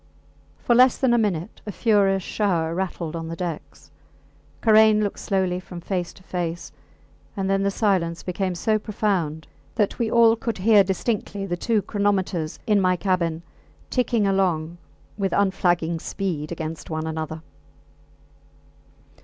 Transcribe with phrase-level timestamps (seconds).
[0.57, 3.91] For less than a minute a furious shower rattled on the decks.
[4.61, 6.71] Karain looked slowly from face to face,
[7.37, 9.45] and then the silence became so profound
[9.75, 13.43] that we all could hear distinctly the two chronometers in my cabin
[13.91, 14.79] ticking along
[15.19, 17.43] with unflagging speed against one another.